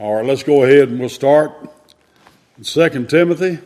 [0.00, 1.50] All right, let's go ahead and we'll start.
[2.62, 3.58] Second Timothy.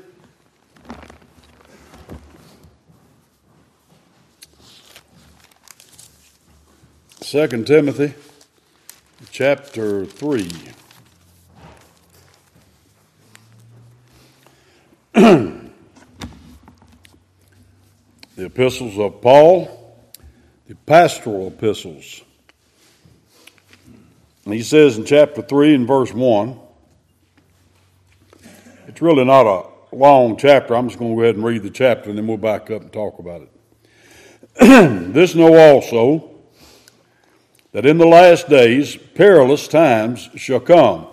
[7.20, 8.14] Second Timothy,
[9.30, 10.48] chapter three.
[15.12, 15.70] the
[18.36, 19.98] epistles of Paul,
[20.66, 22.22] the pastoral epistles.
[24.44, 26.58] He says in chapter 3 and verse 1,
[28.88, 30.74] it's really not a long chapter.
[30.74, 32.82] I'm just going to go ahead and read the chapter and then we'll back up
[32.82, 33.48] and talk about it.
[35.12, 36.30] this know also
[37.70, 41.06] that in the last days perilous times shall come.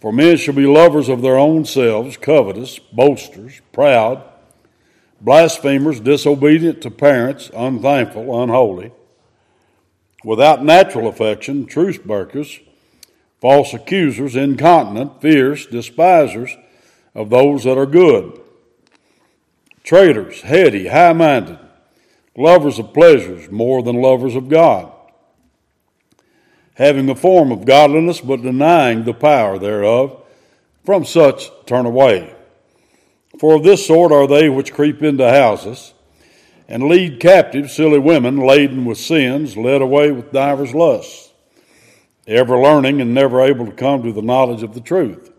[0.00, 4.22] For men shall be lovers of their own selves, covetous, boasters, proud,
[5.20, 8.92] blasphemers, disobedient to parents, unthankful, unholy
[10.24, 12.60] without natural affection, truce breakers,
[13.40, 16.56] false accusers, incontinent, fierce, despisers
[17.14, 18.40] of those that are good,
[19.82, 21.58] traitors, heady, high minded,
[22.36, 24.92] lovers of pleasures more than lovers of God,
[26.74, 30.16] having the form of godliness but denying the power thereof.
[30.84, 32.34] From such turn away.
[33.38, 35.92] For of this sort are they which creep into houses
[36.70, 41.32] and lead captive silly women laden with sins, led away with divers lusts,
[42.28, 45.32] ever learning and never able to come to the knowledge of the truth.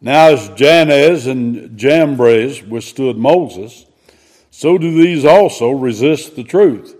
[0.00, 3.84] Now, as Jannes and Jambres withstood Moses,
[4.52, 6.94] so do these also resist the truth.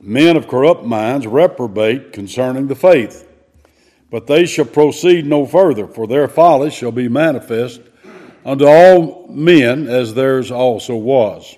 [0.00, 3.28] Men of corrupt minds reprobate concerning the faith.
[4.10, 7.80] But they shall proceed no further, for their folly shall be manifest
[8.44, 11.56] unto all men, as theirs also was.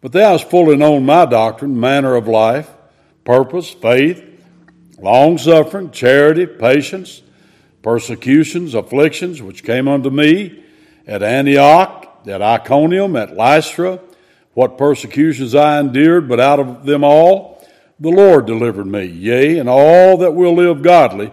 [0.00, 2.70] But thou hast fully known my doctrine, manner of life,
[3.24, 4.22] purpose, faith,
[4.98, 7.22] long suffering, charity, patience,
[7.82, 10.62] persecutions, afflictions, which came unto me
[11.06, 14.00] at Antioch, at Iconium, at Lystra,
[14.54, 17.56] what persecutions I endured, but out of them all
[18.00, 19.04] the Lord delivered me.
[19.04, 21.32] Yea, and all that will live godly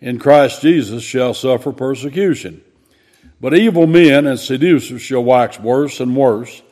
[0.00, 2.62] in Christ Jesus shall suffer persecution.
[3.40, 6.62] But evil men and seducers shall wax worse and worse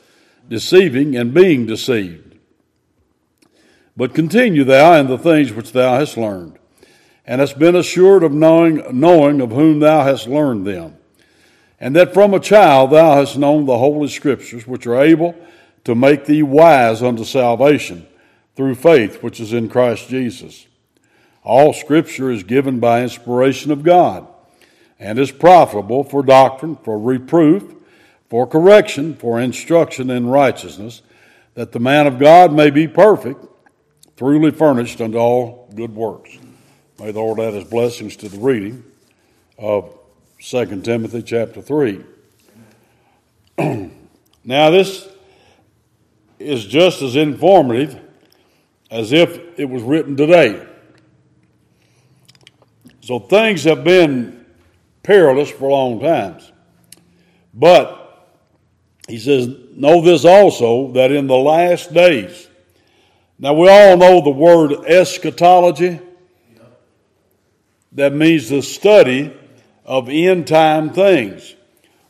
[0.48, 2.36] deceiving and being deceived.
[3.96, 6.58] But continue thou in the things which thou hast learned,
[7.26, 10.96] and hast been assured of knowing, knowing of whom thou hast learned them,
[11.80, 15.34] and that from a child thou hast known the holy scriptures, which are able
[15.84, 18.06] to make thee wise unto salvation
[18.56, 20.66] through faith which is in Christ Jesus.
[21.42, 24.26] All scripture is given by inspiration of God,
[24.98, 27.74] and is profitable for doctrine, for reproof,
[28.28, 31.02] for correction, for instruction in righteousness,
[31.54, 33.44] that the man of God may be perfect,
[34.16, 36.36] truly furnished unto all good works.
[36.98, 38.84] May the Lord add his blessings to the reading
[39.58, 39.96] of
[40.40, 42.04] 2 Timothy chapter 3.
[44.44, 45.08] now, this
[46.38, 48.00] is just as informative
[48.90, 50.64] as if it was written today.
[53.00, 54.44] So things have been
[55.02, 56.52] perilous for long times.
[57.54, 57.97] But
[59.08, 62.48] he says, Know this also, that in the last days,
[63.38, 66.00] now we all know the word eschatology.
[67.92, 69.34] That means the study
[69.84, 71.54] of end time things.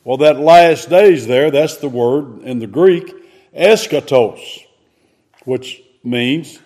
[0.04, 3.14] Well, that last days there, that's the word in the Greek,
[3.54, 4.40] eschatos,
[5.44, 6.58] which means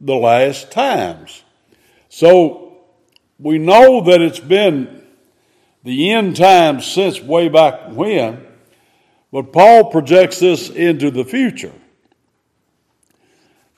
[0.00, 1.42] the last times.
[2.08, 2.82] So
[3.38, 5.02] we know that it's been
[5.82, 8.46] the end times since way back when.
[9.32, 11.72] But Paul projects this into the future.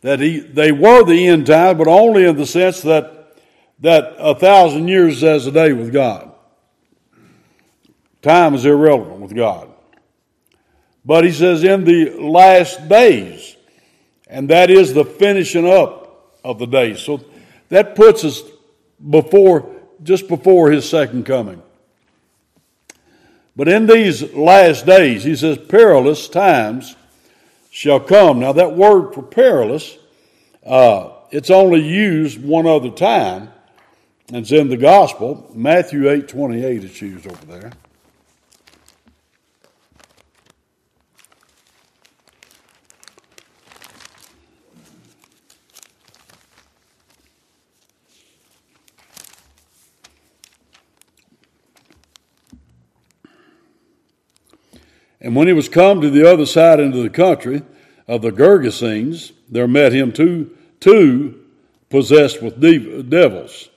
[0.00, 3.38] That he, they were the end time, but only in the sense that,
[3.78, 6.32] that a thousand years is as a day with God.
[8.20, 9.70] Time is irrelevant with God.
[11.04, 13.56] But he says in the last days,
[14.26, 17.00] and that is the finishing up of the days.
[17.00, 17.22] So
[17.69, 18.43] that puts us
[19.10, 19.70] before,
[20.03, 21.62] just before his second coming.
[23.56, 26.96] But in these last days, he says, perilous times
[27.70, 28.40] shall come.
[28.40, 29.96] Now, that word for perilous,
[30.66, 33.50] uh, it's only used one other time.
[34.28, 35.50] It's in the gospel.
[35.54, 37.72] Matthew 8 28 is used over there.
[55.25, 57.62] And when he was come to the other side into the country
[58.06, 61.41] of the Gergesenes, there met him two, two
[61.88, 62.61] possessed with
[63.09, 63.71] devils,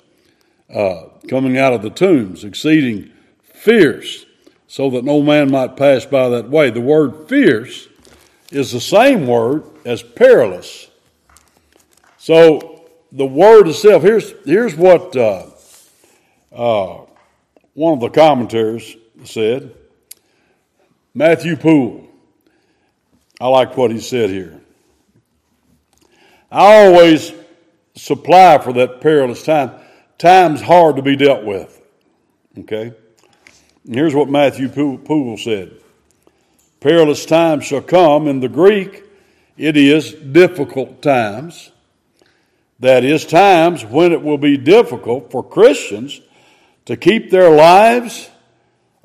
[0.70, 4.26] uh, coming out of the tombs, exceeding fierce,
[4.68, 6.70] so that no man might pass by that way.
[6.70, 7.88] The word fierce
[8.52, 10.90] is the same word as perilous.
[12.18, 15.46] So the word itself, here's, here's what uh,
[16.52, 17.06] uh,
[17.74, 19.74] one of the commentators said.
[21.18, 22.08] Matthew Poole.
[23.42, 24.62] I like what he said here.
[26.52, 27.34] I always
[27.96, 29.72] supply for that perilous time.
[30.20, 31.82] Time's hard to be dealt with.
[32.60, 32.94] Okay?
[33.86, 35.74] And here's what Matthew Poole said
[36.82, 38.28] Perilous times shall come.
[38.28, 39.04] In the Greek,
[39.58, 41.72] it is difficult times.
[42.80, 46.22] That is, times when it will be difficult for Christians
[46.86, 48.30] to keep their lives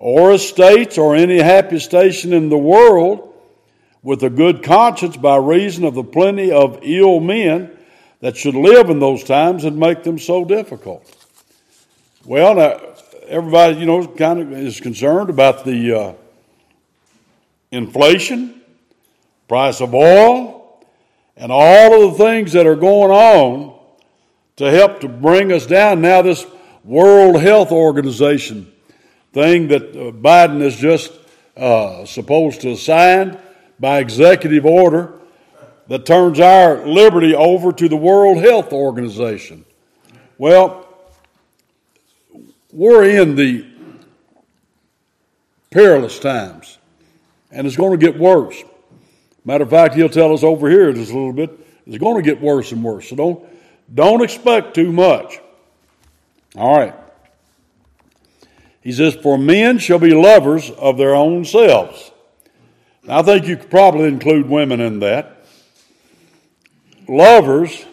[0.02, 3.32] or estates or any happy station in the world
[4.02, 7.70] with a good conscience by reason of the plenty of ill men
[8.18, 11.08] that should live in those times and make them so difficult.
[12.24, 12.80] Well, now,
[13.28, 16.14] everybody, you know, kind of is concerned about the uh,
[17.70, 18.60] inflation,
[19.46, 20.84] price of oil,
[21.36, 23.78] and all of the things that are going on
[24.56, 26.00] to help to bring us down.
[26.00, 26.44] Now, this
[26.82, 28.71] World Health Organization
[29.32, 31.12] thing that uh, Biden is just
[31.56, 33.38] uh, supposed to sign
[33.80, 35.12] by executive order
[35.88, 39.64] that turns our liberty over to the World Health Organization.
[40.38, 40.86] Well,
[42.72, 43.66] we're in the
[45.70, 46.78] perilous times,
[47.50, 48.62] and it's going to get worse.
[49.44, 51.58] Matter of fact, he'll tell us over here just a little bit.
[51.86, 53.08] It's going to get worse and worse.
[53.08, 53.48] So don't
[53.92, 55.40] don't expect too much.
[56.56, 56.94] All right.
[58.82, 62.10] He says, "For men shall be lovers of their own selves."
[63.08, 65.44] I think you could probably include women in that.
[67.08, 67.84] Lovers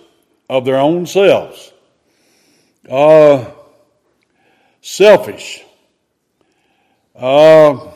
[0.50, 1.72] of their own selves.
[2.90, 3.46] Uh,
[4.82, 5.64] selfish.
[7.16, 7.92] Uh,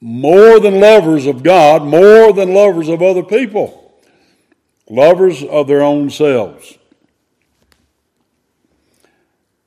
[0.00, 4.00] more than lovers of God, more than lovers of other people.
[4.88, 6.78] Lovers of their own selves.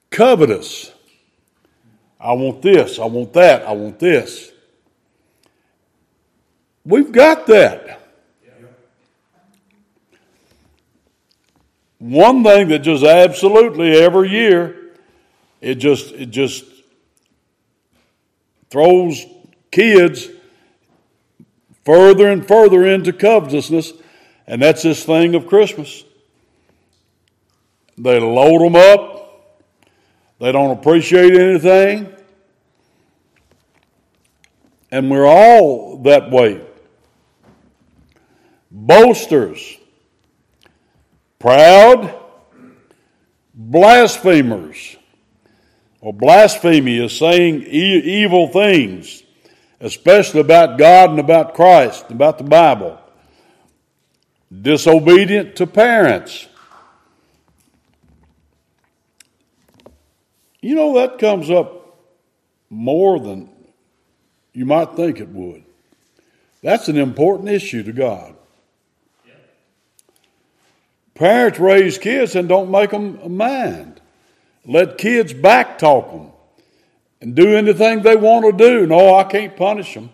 [0.09, 0.93] Covetous.
[2.19, 4.51] I want this, I want that, I want this.
[6.83, 7.99] We've got that.
[11.99, 14.93] One thing that just absolutely every year,
[15.59, 16.65] it just it just
[18.69, 19.25] throws
[19.71, 20.29] kids
[21.83, 23.93] further and further into covetousness,
[24.47, 26.05] and that's this thing of Christmas.
[27.97, 29.18] They load them up.
[30.39, 32.13] They don't appreciate anything.
[34.91, 36.61] And we're all that way
[38.71, 39.77] boasters,
[41.37, 42.15] proud,
[43.53, 44.95] blasphemers.
[46.01, 49.21] or blasphemy is saying e- evil things,
[49.81, 52.97] especially about God and about Christ, about the Bible.
[54.61, 56.48] Disobedient to parents.
[60.61, 61.97] You know, that comes up
[62.69, 63.49] more than
[64.53, 65.63] you might think it would.
[66.61, 68.35] That's an important issue to God.
[71.15, 73.99] Parents raise kids and don't make them mind.
[74.65, 76.31] Let kids backtalk them
[77.21, 78.85] and do anything they want to do.
[78.85, 80.11] No, I can't punish them.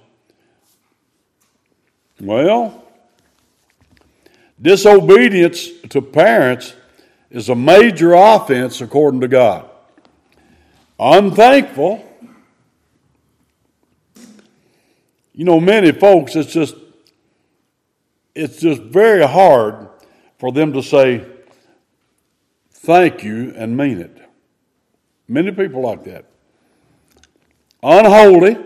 [2.20, 2.84] Well,
[4.60, 6.74] disobedience to parents
[7.30, 9.70] is a major offense according to God.
[11.00, 12.04] Unthankful.
[15.34, 16.76] You know, many folks, it's just,
[18.34, 19.90] it's just very hard
[20.38, 21.26] for them to say
[22.72, 24.18] thank you and mean it.
[25.28, 26.26] Many people like that.
[27.84, 28.58] Unholy.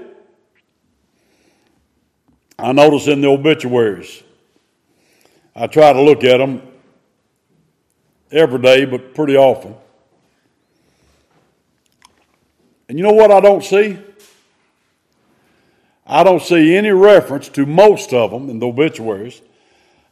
[2.60, 4.22] I notice in the obituaries.
[5.56, 6.62] I try to look at them
[8.32, 9.76] every day, but pretty often.
[12.90, 13.98] And you know what I don't see?
[16.06, 19.42] I don't see any reference to most of them in the obituaries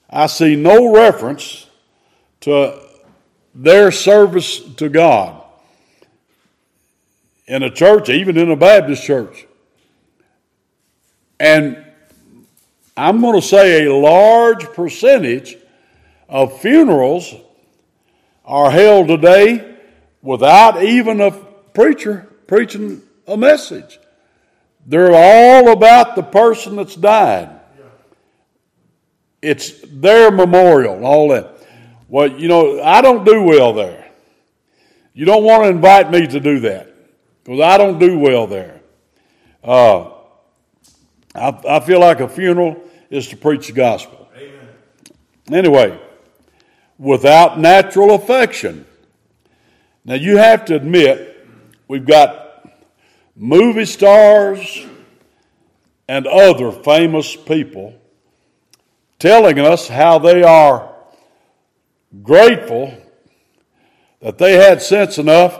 [0.10, 1.68] I see no reference
[2.42, 2.80] to
[3.54, 5.44] their service to God
[7.46, 9.46] in a church, even in a Baptist church.
[11.40, 11.84] And
[12.96, 15.58] I'm going to say a large percentage
[16.30, 17.34] of funerals
[18.46, 19.78] are held today
[20.22, 24.00] without even a preacher preaching a message.
[24.86, 27.50] They're all about the person that's died.
[29.42, 31.58] It's their memorial and all that.
[32.08, 34.10] Well, you know, I don't do well there.
[35.14, 36.94] You don't want to invite me to do that
[37.44, 38.82] because I don't do well there.
[39.64, 40.12] Uh,
[41.36, 44.30] I, I, feel like a funeral is to preach the gospel.
[44.38, 44.70] Amen.
[45.52, 46.00] Anyway,
[46.98, 48.86] without natural affection.
[50.06, 51.37] Now you have to admit,
[51.88, 52.70] we've got
[53.36, 54.86] movie stars
[56.08, 57.94] and other famous people
[59.20, 60.94] telling us how they are
[62.24, 62.94] grateful
[64.22, 65.60] that they had sense enough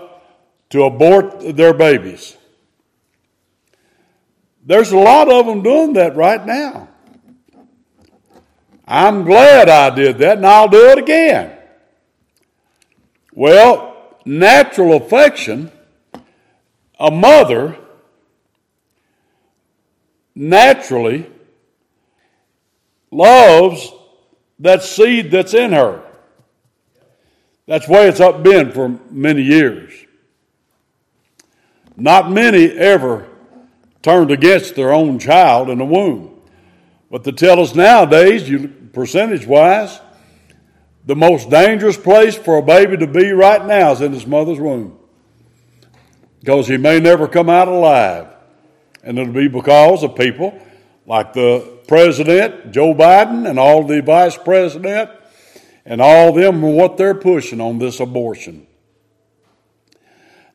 [0.70, 2.38] to abort their babies.
[4.66, 6.90] There's a lot of them doing that right now.
[8.86, 11.58] I'm glad I did that, and I'll do it again.
[13.34, 15.72] Well, natural affection,
[17.00, 17.78] a mother
[20.36, 21.30] naturally
[23.12, 23.92] loves
[24.60, 26.04] that seed that's in her.
[27.68, 29.94] That's the way it's up been for many years.
[31.96, 33.28] Not many ever
[34.02, 36.40] turned against their own child in the womb.
[37.10, 40.00] But to tell us nowadays, you, percentage wise,
[41.06, 44.60] the most dangerous place for a baby to be right now is in his mother's
[44.60, 44.97] womb.
[46.48, 48.26] Because he may never come out alive.
[49.04, 50.58] And it'll be because of people
[51.06, 55.10] like the president, Joe Biden, and all the vice president,
[55.86, 58.66] and all them and what they're pushing on this abortion.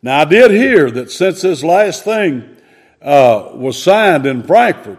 [0.00, 2.56] Now, I did hear that since this last thing
[3.02, 4.98] uh, was signed in Frankfort,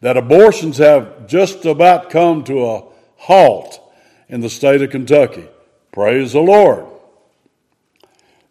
[0.00, 3.80] that abortions have just about come to a halt
[4.28, 5.46] in the state of Kentucky.
[5.92, 6.95] Praise the Lord.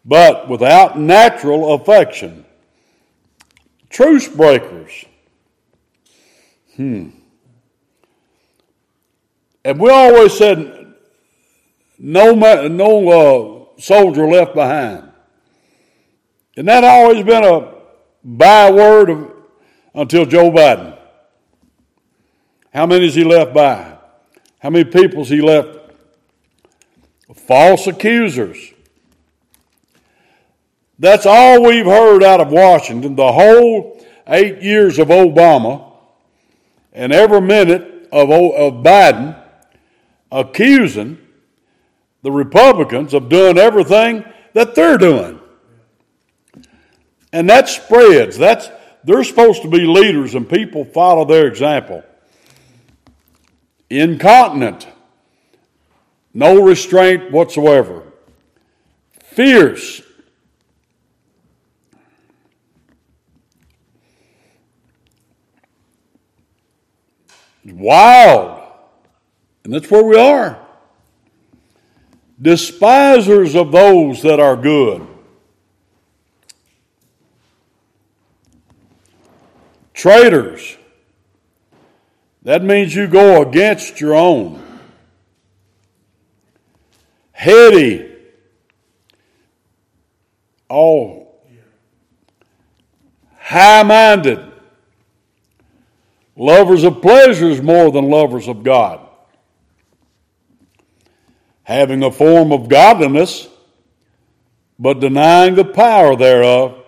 [0.06, 2.44] But without natural affection,
[3.90, 5.04] truce breakers.
[6.76, 7.08] Hmm.
[9.64, 10.94] And we always said,
[11.98, 15.10] no, no uh, soldier left behind.
[16.56, 17.74] And that always been a
[18.22, 19.32] byword of,
[19.92, 20.96] until Joe Biden.
[22.72, 23.96] How many has he left by?
[24.60, 25.78] How many people's he left?
[27.34, 28.72] False accusers.
[30.98, 35.92] That's all we've heard out of Washington the whole eight years of Obama
[36.92, 39.40] and every minute of, of Biden
[40.32, 41.18] accusing
[42.22, 44.24] the Republicans of doing everything
[44.54, 45.38] that they're doing.
[47.32, 48.38] And that spreads.
[48.38, 48.70] That's,
[49.04, 52.02] they're supposed to be leaders and people follow their example.
[53.90, 54.88] Incontinent,
[56.32, 58.02] no restraint whatsoever.
[59.22, 60.02] Fierce.
[67.72, 68.62] Wild.
[69.64, 70.58] And that's where we are.
[72.40, 75.06] Despisers of those that are good.
[79.94, 80.76] Traitors.
[82.42, 84.62] That means you go against your own.
[87.32, 88.14] Heady.
[90.70, 91.28] Oh.
[93.38, 94.52] High minded.
[96.36, 99.00] Lovers of pleasures more than lovers of God.
[101.62, 103.48] Having a form of godliness,
[104.78, 106.82] but denying the power thereof.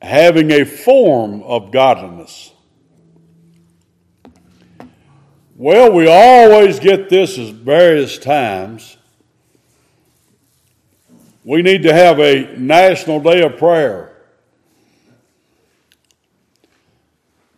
[0.00, 2.52] Having a form of godliness
[5.62, 8.96] Well, we always get this at various times.
[11.44, 14.11] We need to have a national day of prayer.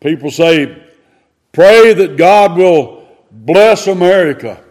[0.04, 0.82] People say,
[1.52, 4.62] pray that God will bless America.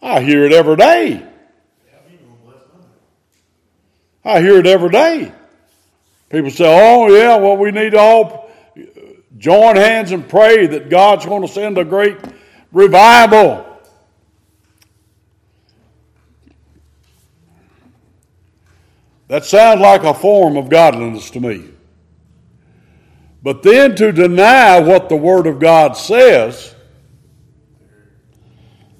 [0.00, 1.26] I hear it every day.
[4.24, 5.32] I hear it every day.
[6.28, 8.52] People say, oh, yeah, well, we need to all
[9.36, 12.18] join hands and pray that God's going to send a great
[12.70, 13.66] revival.
[19.26, 21.72] That sounds like a form of godliness to me.
[23.42, 26.74] But then to deny what the Word of God says,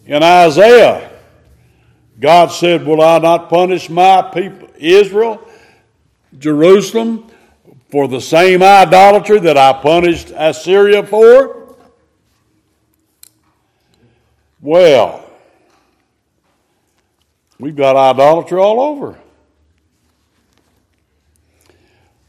[0.05, 1.11] in Isaiah,
[2.19, 5.41] God said, Will I not punish my people, Israel,
[6.39, 7.31] Jerusalem,
[7.89, 11.77] for the same idolatry that I punished Assyria for?
[14.61, 15.29] Well,
[17.59, 19.19] we've got idolatry all over.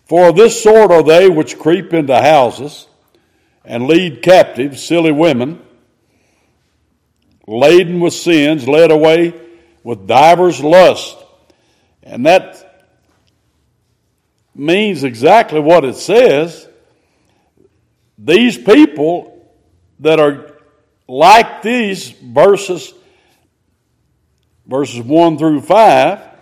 [0.06, 2.88] For this sort are they which creep into houses
[3.66, 5.62] and lead captive silly women,
[7.48, 9.34] laden with sins, led away
[9.84, 11.16] with divers lusts.
[12.04, 12.88] And that
[14.56, 16.68] means exactly what it says.
[18.18, 19.48] These people
[20.00, 20.54] that are
[21.08, 22.94] like these verses,
[24.66, 26.33] verses 1 through 5,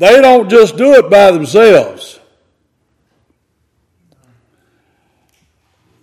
[0.00, 2.18] they don't just do it by themselves.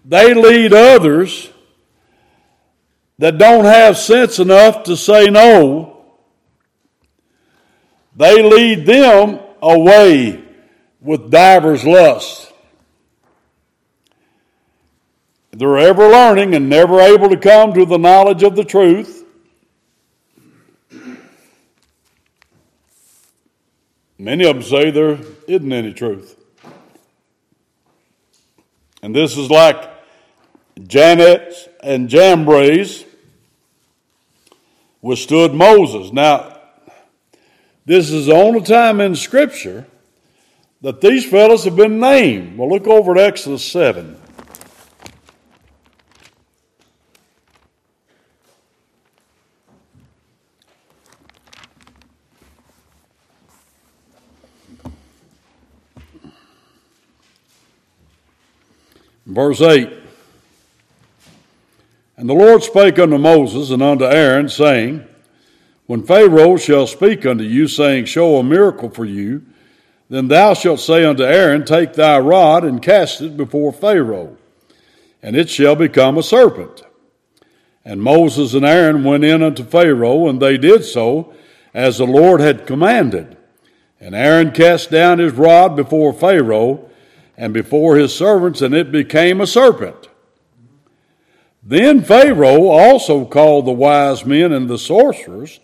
[0.05, 1.49] They lead others
[3.17, 6.05] that don't have sense enough to say no.
[8.15, 10.43] They lead them away
[11.01, 12.53] with divers lust.
[15.49, 19.26] They're ever learning and never able to come to the knowledge of the truth.
[24.19, 26.35] Many of them say there isn't any truth.
[29.03, 29.89] And this is like
[30.87, 33.05] Jannes and Jambres
[35.01, 36.11] withstood Moses.
[36.11, 36.59] Now,
[37.85, 39.85] this is the only time in Scripture
[40.81, 42.57] that these fellows have been named.
[42.57, 44.19] Well, look over at Exodus 7.
[59.27, 59.89] Verse 8
[62.15, 65.05] And the Lord spake unto Moses and unto Aaron, saying,
[65.85, 69.45] When Pharaoh shall speak unto you, saying, Show a miracle for you,
[70.09, 74.37] then thou shalt say unto Aaron, Take thy rod and cast it before Pharaoh,
[75.21, 76.83] and it shall become a serpent.
[77.83, 81.33] And Moses and Aaron went in unto Pharaoh, and they did so
[81.73, 83.35] as the Lord had commanded.
[83.99, 86.89] And Aaron cast down his rod before Pharaoh,
[87.37, 90.09] and before his servants, and it became a serpent.
[91.61, 95.59] Then Pharaoh also called the wise men and the sorcerers,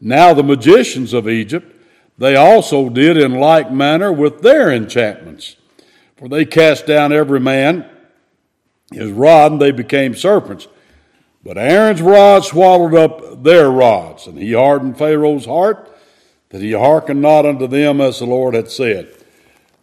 [0.00, 1.76] now the magicians of Egypt.
[2.16, 5.56] They also did in like manner with their enchantments.
[6.16, 7.88] For they cast down every man
[8.92, 10.68] his rod, and they became serpents.
[11.44, 15.90] But Aaron's rod swallowed up their rods, and he hardened Pharaoh's heart,
[16.50, 19.14] that he hearkened not unto them as the Lord had said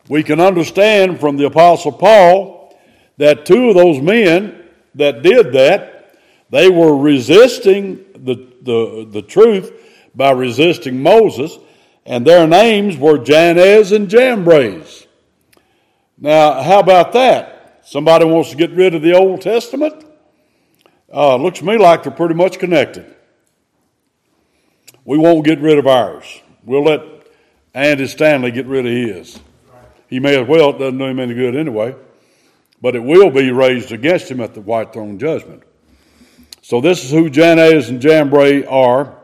[0.10, 2.78] we can understand from the Apostle Paul
[3.17, 4.63] that two of those men
[4.96, 6.15] that did that,
[6.50, 9.72] they were resisting the, the, the truth
[10.15, 11.58] by resisting Moses,
[12.06, 15.06] and their names were Jannes and Jambres.
[16.17, 17.82] Now, how about that?
[17.86, 20.06] Somebody wants to get rid of the Old Testament?
[21.13, 23.13] Uh, looks to me like they're pretty much connected.
[25.06, 26.26] We won't get rid of ours.
[26.65, 27.02] We'll let
[27.74, 29.39] Andy Stanley get rid of his.
[30.08, 31.96] He may as well, it doesn't do him any good anyway.
[32.82, 35.63] But it will be raised against him at the white throne judgment.
[36.62, 39.15] So this is who Jannes and Jambres are.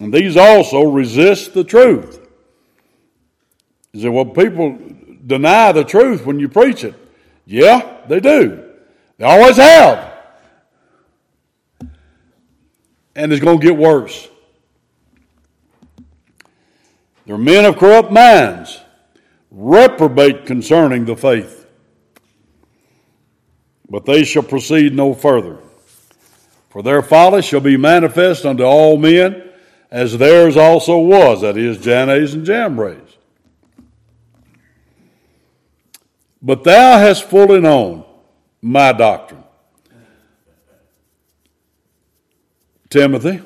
[0.00, 2.26] And these also resist the truth.
[3.92, 4.78] You say, well, people
[5.26, 6.94] deny the truth when you preach it.
[7.44, 8.64] Yeah, they do.
[9.18, 10.12] They always have.
[13.16, 14.28] And it's going to get worse.
[17.30, 18.80] They're men of corrupt minds,
[19.52, 21.64] reprobate concerning the faith.
[23.88, 25.58] But they shall proceed no further.
[26.70, 29.48] For their folly shall be manifest unto all men,
[29.92, 33.16] as theirs also was, that is, Jannes and Jambres.
[36.42, 38.04] But thou hast fully known
[38.60, 39.44] my doctrine.
[42.88, 43.40] Timothy,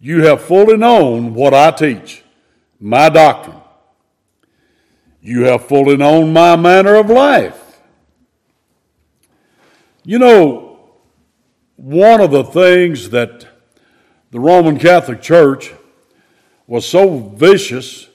[0.00, 2.22] you have fully known what I teach
[2.80, 3.60] my doctrine.
[5.20, 7.80] You have fully known my manner of life.
[10.04, 10.78] You know,
[11.76, 13.46] one of the things that
[14.30, 15.72] the Roman Catholic Church
[16.66, 18.08] was so vicious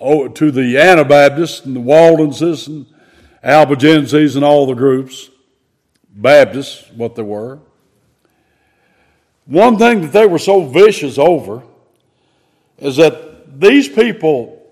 [0.00, 2.86] oh, to the Anabaptists and the Waldenses and
[3.42, 5.30] Albigenses and all the groups,
[6.08, 7.58] Baptists, what they were.
[9.46, 11.62] One thing that they were so vicious over
[12.78, 14.62] is that these people,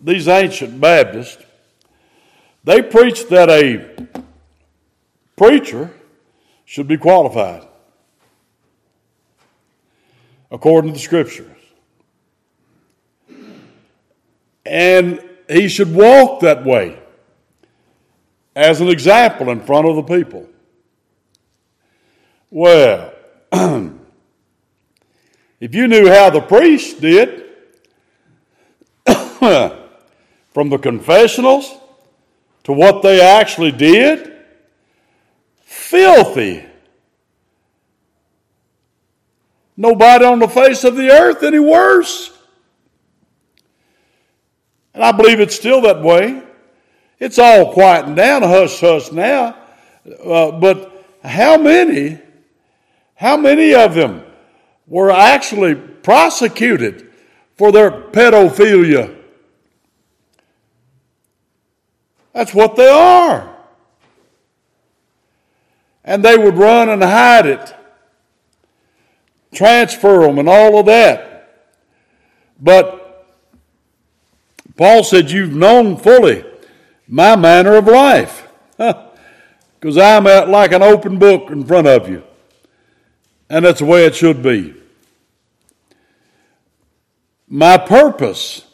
[0.00, 1.44] these ancient Baptists,
[2.64, 4.08] they preached that a
[5.36, 5.92] preacher
[6.64, 7.66] should be qualified
[10.50, 11.46] according to the scriptures.
[14.66, 16.98] And he should walk that way
[18.54, 20.46] as an example in front of the people.
[22.50, 23.12] Well,
[23.52, 23.94] if
[25.74, 27.47] you knew how the priest did,
[30.52, 31.72] from the confessionals
[32.64, 34.32] to what they actually did,
[35.62, 36.64] filthy
[39.78, 42.36] nobody on the face of the earth any worse.
[44.92, 46.42] And I believe it's still that way.
[47.20, 49.56] It's all quieting down, hush hush now.
[50.22, 52.18] Uh, but how many,
[53.14, 54.22] how many of them
[54.86, 57.10] were actually prosecuted
[57.56, 59.17] for their pedophilia?
[62.38, 63.52] That's what they are.
[66.04, 67.74] And they would run and hide it,
[69.52, 71.66] transfer them, and all of that.
[72.60, 73.26] But
[74.76, 76.44] Paul said, You've known fully
[77.08, 78.48] my manner of life.
[78.76, 82.22] Because I'm at like an open book in front of you.
[83.50, 84.74] And that's the way it should be.
[87.48, 88.64] My purpose,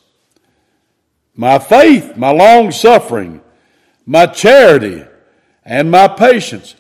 [1.35, 3.41] my faith, my long suffering,
[4.07, 5.05] my charity,
[5.65, 6.75] and my patience.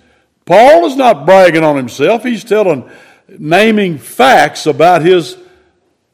[0.44, 2.22] Paul is not bragging on himself.
[2.22, 2.88] He's telling,
[3.28, 5.38] naming facts about his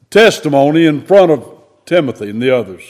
[0.08, 2.84] testimony in front of Timothy and the others.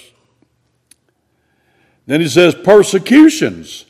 [2.06, 3.86] Then he says, persecutions,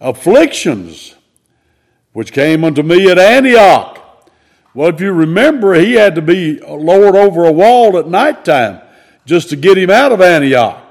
[0.00, 1.14] afflictions,
[2.12, 3.98] which came unto me at Antioch.
[4.74, 8.80] Well, if you remember, he had to be lowered over a wall at nighttime
[9.26, 10.81] just to get him out of Antioch.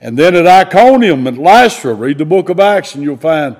[0.00, 3.56] And then at Iconium and Lystra, read the book of Acts and you'll find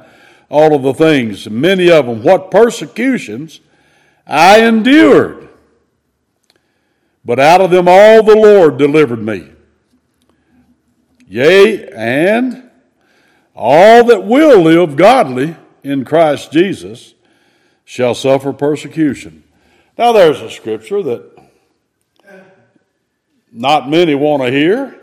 [0.48, 3.60] all of the things, many of them, what persecutions
[4.26, 5.48] I endured.
[7.24, 9.50] But out of them all the Lord delivered me.
[11.28, 12.70] Yea, and
[13.54, 17.14] all that will live godly in Christ Jesus
[17.84, 19.44] shall suffer persecution.
[19.98, 21.38] Now, there's a scripture that
[23.52, 24.99] not many want to hear.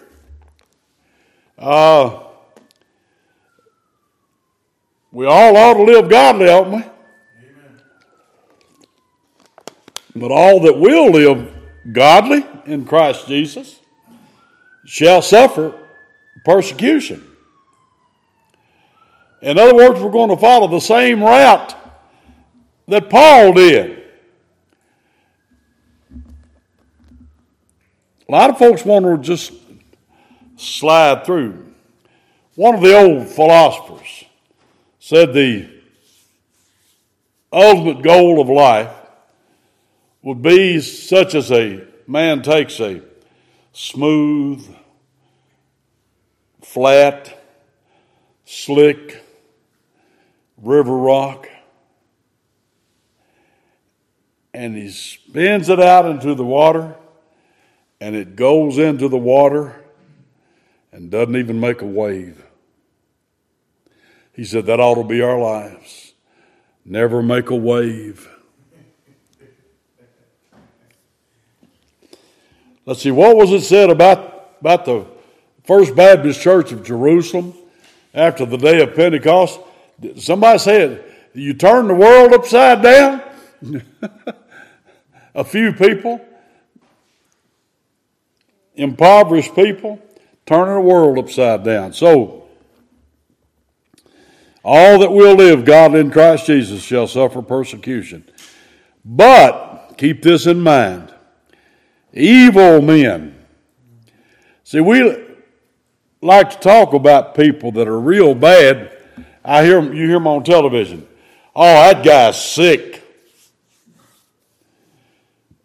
[1.57, 2.19] Uh,
[5.11, 6.81] we all ought to live godly, oughtn't we?
[6.81, 7.81] Amen.
[10.15, 11.51] But all that will live
[11.91, 13.79] godly in Christ Jesus
[14.85, 15.73] shall suffer
[16.45, 17.23] persecution.
[19.41, 21.75] In other words, we're going to follow the same route
[22.87, 24.03] that Paul did.
[28.29, 29.53] A lot of folks want to just
[30.57, 31.65] slide through.
[32.55, 34.25] One of the old philosophers
[34.99, 35.69] said the
[37.51, 38.91] ultimate goal of life
[40.21, 43.01] would be such as a man takes a
[43.71, 44.67] smooth,
[46.61, 47.37] flat,
[48.43, 49.23] slick
[50.57, 51.47] river rock
[54.53, 56.95] and he spins it out into the water
[58.01, 59.83] and it goes into the water
[60.97, 62.43] and doesn't even make a wave.
[64.33, 66.13] He said that ought to be our lives.
[66.83, 68.27] Never make a wave.
[72.83, 75.05] Let's see, what was it said about, about the
[75.65, 77.53] First Baptist Church of Jerusalem
[78.11, 79.59] after the day of Pentecost?
[80.15, 81.03] Somebody said,
[81.35, 83.21] You turn the world upside down?
[85.35, 86.25] a few people,
[88.73, 90.01] impoverished people,
[90.47, 91.93] turning the world upside down.
[91.93, 92.45] So,
[94.63, 98.27] all that will live godly in Christ Jesus shall suffer persecution.
[99.05, 101.13] But, keep this in mind
[102.13, 103.35] evil men.
[104.63, 105.25] See, we
[106.21, 108.91] like to talk about people that are real bad.
[109.45, 111.07] I hear you hear them on television.
[111.55, 113.03] Oh, that guy's sick.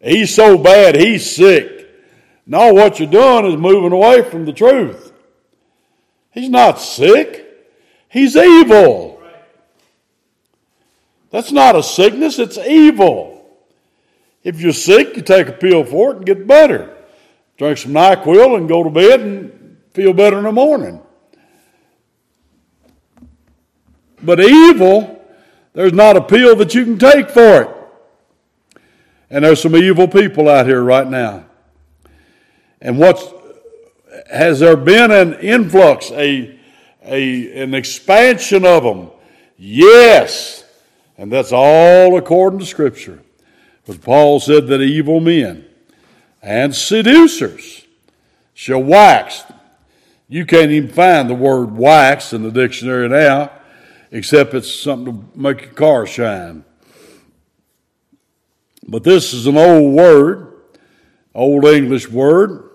[0.01, 1.72] He's so bad, he's sick.
[2.45, 5.13] No, what you're doing is moving away from the truth.
[6.31, 7.67] He's not sick,
[8.09, 9.21] he's evil.
[11.29, 13.33] That's not a sickness, it's evil.
[14.43, 16.95] If you're sick, you take a pill for it and get better.
[17.57, 21.01] Drink some NyQuil and go to bed and feel better in the morning.
[24.21, 25.25] But evil,
[25.73, 27.69] there's not a pill that you can take for it.
[29.29, 31.45] And there's some evil people out here right now.
[32.83, 33.23] And what's
[34.31, 36.59] has there been an influx, a,
[37.03, 39.09] a an expansion of them?
[39.57, 40.65] Yes.
[41.17, 43.23] And that's all according to Scripture.
[43.85, 45.65] But Paul said that evil men
[46.41, 47.85] and seducers
[48.53, 49.43] shall wax.
[50.27, 53.51] You can't even find the word wax in the dictionary now,
[54.11, 56.65] except it's something to make your car shine.
[58.87, 60.53] But this is an old word,
[61.33, 62.69] old English word,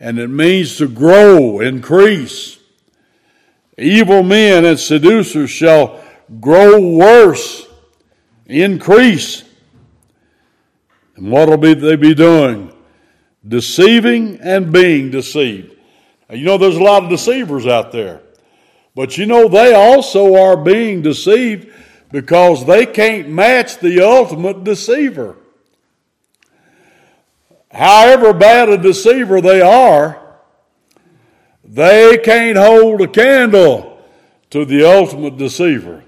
[0.00, 2.58] and it means to grow, increase.
[3.78, 6.02] Evil men and seducers shall
[6.40, 7.66] grow worse,
[8.46, 9.44] increase.
[11.16, 12.72] And what will be, they be doing?
[13.46, 15.76] Deceiving and being deceived.
[16.30, 18.20] You know, there's a lot of deceivers out there.
[18.94, 21.72] But you know, they also are being deceived
[22.10, 25.36] because they can't match the ultimate deceiver.
[27.74, 30.22] However bad a deceiver they are,
[31.64, 33.98] they can't hold a candle
[34.50, 36.04] to the ultimate deceiver,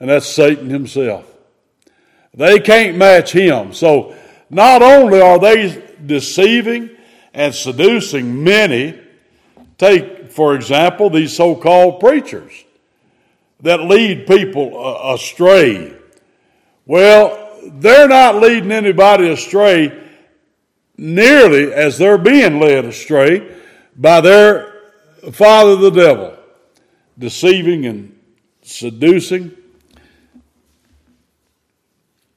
[0.00, 1.24] and that's Satan himself.
[2.34, 3.72] They can't match him.
[3.72, 4.16] So
[4.50, 6.90] not only are they deceiving
[7.32, 8.98] and seducing many,
[9.76, 12.64] take, for example, these so called preachers
[13.60, 15.96] that lead people uh, astray.
[16.86, 20.07] Well, they're not leading anybody astray
[20.98, 23.56] nearly as they're being led astray
[23.96, 24.74] by their
[25.32, 26.36] father, the devil,
[27.18, 28.18] deceiving and
[28.60, 29.56] seducing.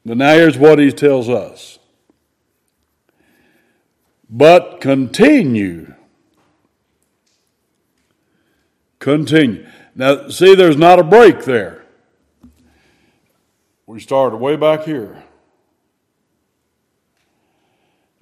[0.06, 1.80] But now here's what he tells us
[4.32, 5.94] but continue.
[9.00, 9.68] Continue.
[9.94, 11.84] Now, see, there's not a break there.
[13.86, 15.22] We started way back here.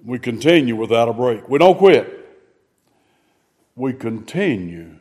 [0.04, 1.48] We continue without a break.
[1.48, 2.16] We don't quit.
[3.76, 4.96] We continue.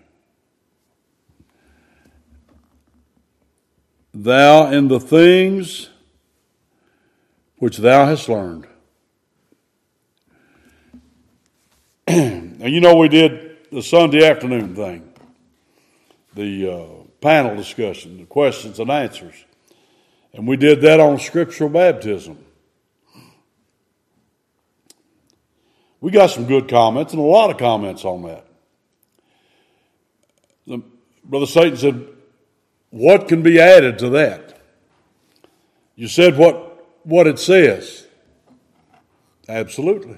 [4.13, 5.89] Thou in the things
[7.57, 8.67] which thou hast learned
[12.09, 15.13] and you know, we did the Sunday afternoon thing,
[16.33, 19.45] the uh, panel discussion, the questions and answers.
[20.33, 22.43] And we did that on scriptural baptism.
[26.01, 28.45] We got some good comments and a lot of comments on that.
[30.65, 30.81] The,
[31.23, 32.07] Brother Satan said,
[32.89, 34.61] What can be added to that?
[35.95, 38.07] You said what, what it says.
[39.49, 40.17] Absolutely.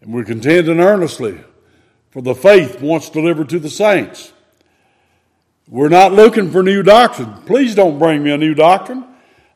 [0.00, 1.40] And we contend and earnestly
[2.10, 4.32] for the faith once delivered to the saints.
[5.68, 7.32] We're not looking for new doctrine.
[7.46, 9.04] Please don't bring me a new doctrine.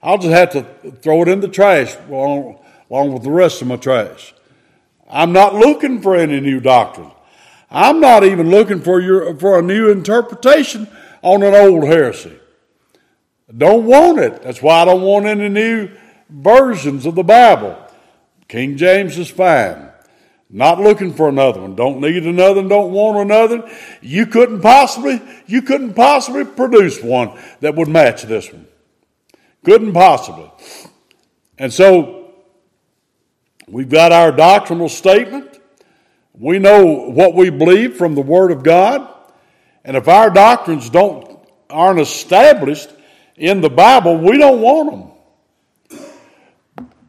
[0.02, 2.58] I'll just have to throw it in the trash along,
[2.90, 4.34] along with the rest of my trash.
[5.12, 7.12] I'm not looking for any new doctrine.
[7.70, 10.88] I'm not even looking for your for a new interpretation
[11.22, 12.38] on an old heresy.
[13.56, 14.42] don't want it.
[14.42, 15.90] That's why I don't want any new
[16.28, 17.76] versions of the Bible.
[18.48, 19.90] King James is fine.
[20.54, 21.74] Not looking for another one.
[21.74, 22.62] Don't need another.
[22.62, 23.70] Don't want another.
[24.02, 28.66] You couldn't possibly, you couldn't possibly produce one that would match this one.
[29.64, 30.50] Couldn't possibly.
[31.56, 32.21] And so,
[33.72, 35.58] we've got our doctrinal statement.
[36.34, 39.08] We know what we believe from the Word of God.
[39.84, 42.90] And if our doctrines don't, aren't established
[43.36, 46.00] in the Bible, we don't want them.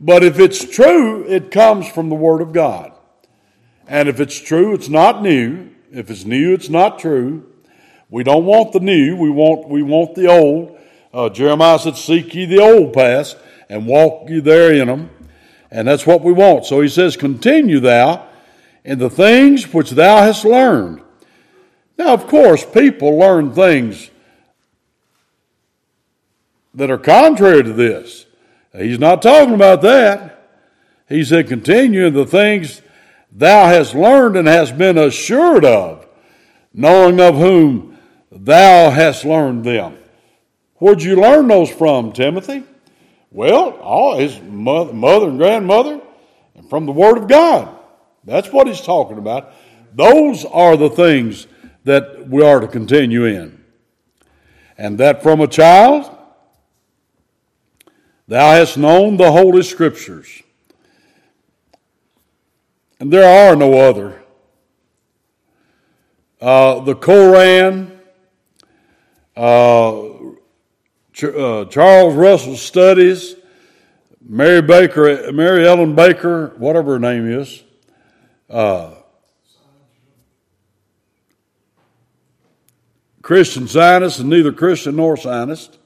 [0.02, 2.92] But if it's true, it comes from the Word of God.
[3.88, 5.70] And if it's true, it's not new.
[5.92, 7.50] If it's new, it's not true.
[8.10, 9.16] We don't want the new.
[9.16, 10.78] We want, we want the old.
[11.14, 13.36] Uh, Jeremiah said, seek ye the old paths
[13.70, 15.10] and walk ye therein them.
[15.74, 16.66] And that's what we want.
[16.66, 18.28] So he says, continue thou
[18.86, 21.02] in the things which thou hast learned.
[21.98, 24.12] Now, of course, people learn things
[26.76, 28.28] that are contrary to this.
[28.72, 30.48] He's not talking about that.
[31.10, 32.84] He said, continue in the things
[33.32, 36.06] thou hast learned and hast been assured of,
[36.72, 37.98] knowing of whom
[38.32, 39.98] thou hast learned them.
[40.76, 42.64] Where'd you learn those from, Timothy?
[43.34, 46.00] Well, all his mother and grandmother,
[46.56, 47.78] and from the Word of God.
[48.24, 49.54] That's what he's talking about.
[49.94, 51.48] Those are the things
[51.84, 53.62] that we are to continue in.
[54.78, 56.10] And that from a child
[58.28, 60.44] thou hast known the Holy Scriptures
[63.04, 64.24] and there are no other.
[66.40, 68.00] Uh, the Koran,
[69.36, 69.92] uh,
[71.22, 73.36] uh, Charles Russell Studies,
[74.22, 77.64] Mary Baker, Mary Ellen Baker, whatever her name is,
[78.50, 78.96] uh,
[83.22, 85.78] Christian Scientist and neither Christian nor Scientist,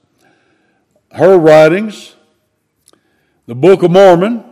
[1.12, 2.14] her writings,
[3.46, 4.44] the Book of Mormon,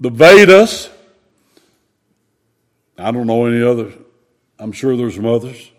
[0.00, 0.90] the Vedas.
[2.98, 3.92] I don't know any other.
[4.58, 5.70] I'm sure there's some others.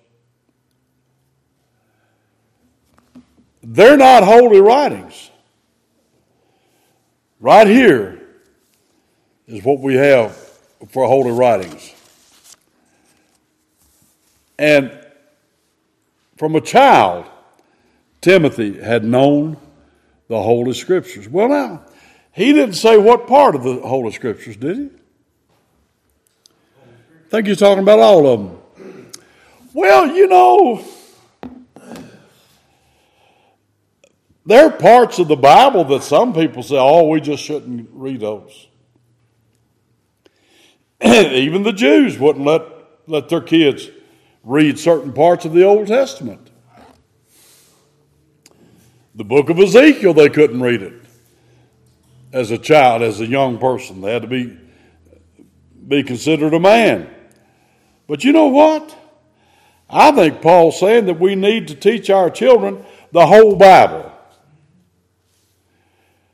[3.71, 5.29] They're not holy writings.
[7.39, 8.19] Right here
[9.45, 10.35] is what we have
[10.89, 11.93] for holy writings.
[14.57, 14.91] And
[16.35, 17.25] from a child,
[18.21, 19.55] Timothy had known
[20.29, 21.29] the Holy Scriptures.
[21.29, 21.83] Well, now,
[22.31, 24.89] he didn't say what part of the Holy Scriptures, did he?
[26.47, 29.11] I think he's talking about all of them.
[29.75, 30.83] Well, you know,
[34.49, 38.21] there are parts of the Bible that some people say, oh, we just shouldn't read
[38.21, 38.67] those.
[41.03, 42.63] Even the Jews wouldn't let,
[43.05, 43.91] let their kids
[44.43, 46.49] read certain parts of the Old Testament.
[49.13, 50.99] The book of Ezekiel, they couldn't read it
[52.33, 54.01] as a child, as a young person.
[54.01, 54.57] They had to be,
[55.87, 57.07] be considered a man.
[58.07, 58.97] But you know what?
[59.87, 64.08] I think Paul's saying that we need to teach our children the whole Bible.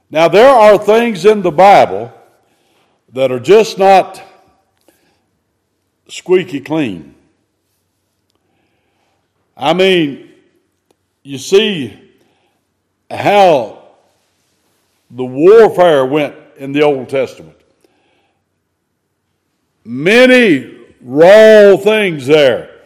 [0.09, 2.13] Now, there are things in the Bible
[3.11, 4.21] that are just not
[6.07, 7.15] squeaky clean.
[9.57, 10.31] I mean,
[11.23, 12.13] you see
[13.09, 13.83] how
[15.09, 17.57] the warfare went in the Old Testament.
[19.83, 22.81] Many raw things there,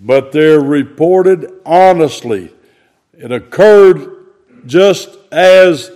[0.00, 2.52] but they're reported honestly.
[3.14, 4.26] It occurred
[4.66, 5.90] just as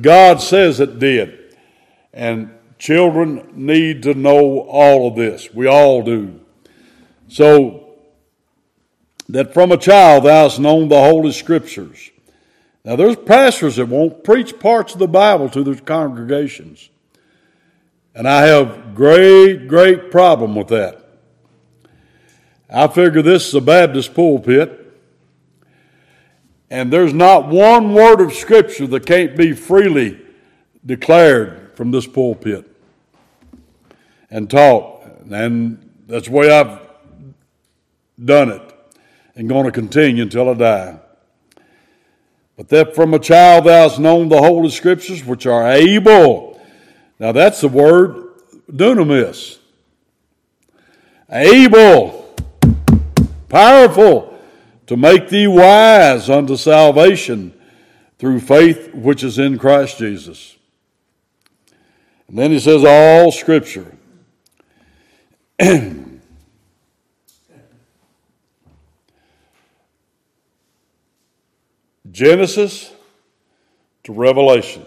[0.00, 1.56] God says it did.
[2.12, 5.52] And children need to know all of this.
[5.52, 6.40] We all do.
[7.28, 7.94] So,
[9.28, 12.10] that from a child thou hast known the Holy Scriptures
[12.84, 16.90] now, there's pastors that won't preach parts of the Bible to their congregations.
[18.14, 20.98] And I have great, great problem with that.
[22.68, 24.80] I figure this is a Baptist pulpit,
[26.72, 30.18] and there's not one word of Scripture that can't be freely
[30.86, 32.64] declared from this pulpit
[34.30, 35.04] and taught.
[35.30, 36.80] And that's the way I've
[38.24, 38.62] done it
[39.36, 40.98] and going to continue until I die.
[42.56, 46.58] But that from a child thou hast known the Holy Scriptures, which are able.
[47.18, 48.16] Now that's the word
[48.70, 49.58] dunamis.
[51.28, 52.34] Able,
[53.50, 54.31] powerful
[54.92, 57.54] to make thee wise unto salvation
[58.18, 60.54] through faith which is in Christ Jesus.
[62.28, 63.96] And then he says, all Scripture.
[72.10, 72.92] Genesis
[74.04, 74.84] to Revelation.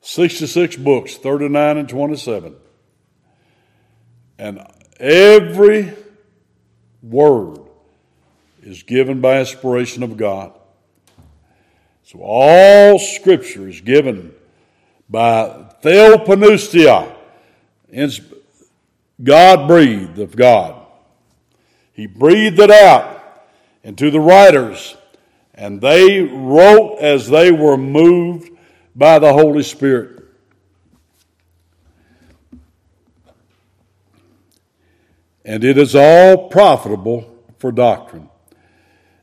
[0.00, 2.56] 66 books, 39 and 27.
[4.36, 4.66] And
[4.98, 5.92] every
[7.04, 7.61] word
[8.62, 10.52] is given by inspiration of God.
[12.04, 14.34] So all scripture is given
[15.08, 17.14] by Theopneustia,
[19.22, 20.86] God breathed of God.
[21.92, 23.22] He breathed it out
[23.82, 24.96] into the writers
[25.54, 28.50] and they wrote as they were moved
[28.96, 30.24] by the Holy Spirit.
[35.44, 38.28] And it is all profitable for doctrine.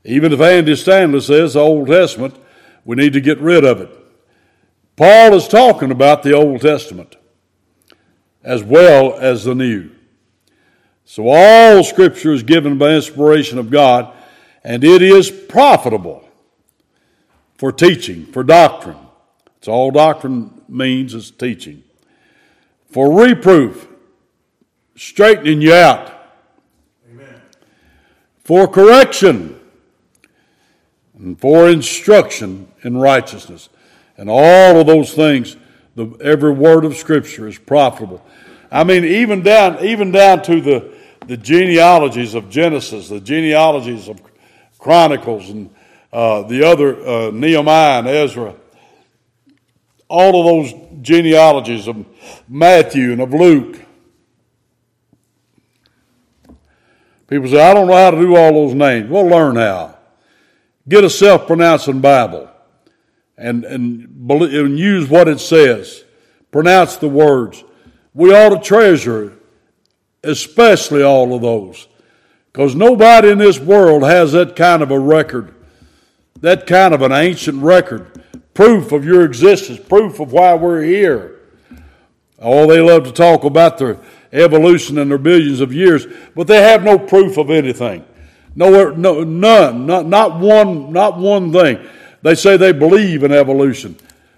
[0.04, 2.36] Even if Andy Stanley says the Old Testament,
[2.86, 3.90] we need to get rid of it.
[4.96, 7.16] Paul is talking about the Old Testament
[8.44, 9.92] as well as the New.
[11.06, 14.14] So all Scripture is given by inspiration of God
[14.64, 16.28] and it is profitable
[17.56, 18.98] for teaching, for doctrine.
[19.58, 21.84] It's all doctrine means is teaching.
[22.92, 23.88] For reproof,
[24.96, 26.14] straightening you out.
[27.12, 27.42] Amen.
[28.44, 29.59] For correction,
[31.20, 33.70] and for instruction in righteousness.
[34.18, 35.56] And all of those things,
[35.96, 38.26] the, every word of Scripture is profitable.
[38.72, 40.94] I mean, even down, even down to the,
[41.28, 44.22] the genealogies of Genesis, the genealogies of
[44.78, 45.70] Chronicles and
[46.12, 48.56] uh, the other uh, Nehemiah and Ezra.
[50.08, 52.06] All of those genealogies of
[52.48, 53.80] Matthew and of Luke.
[57.28, 59.08] People say, I don't know how to do all those names.
[59.08, 59.99] Well, learn how.
[60.90, 62.50] Get a self pronouncing Bible
[63.38, 66.04] and, and, and use what it says.
[66.52, 67.64] Pronounce the words.
[68.14, 69.38] We ought to treasure,
[70.24, 71.88] especially all of those.
[72.52, 75.54] Because nobody in this world has that kind of a record,
[76.42, 78.24] that kind of an ancient record,
[78.56, 81.40] proof of your existence, proof of why we're here.
[82.40, 84.00] Oh, they love to talk about their
[84.34, 88.04] evolution and their billions of years, but they have no proof of anything.
[88.56, 91.80] Nowhere, no, none, not, not one, not one thing.
[92.22, 93.96] They say they believe in evolution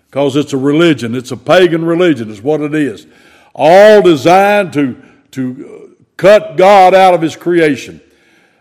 [0.08, 1.16] because it's a religion.
[1.16, 3.08] It's a pagan religion, is what it is.
[3.56, 5.02] All designed to,
[5.32, 8.02] to uh, cut God out of his creation.